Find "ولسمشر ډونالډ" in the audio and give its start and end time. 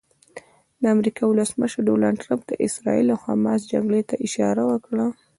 1.27-2.17